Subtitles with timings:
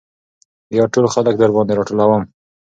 [0.77, 2.21] يا ټول خلک درباندې راټولم.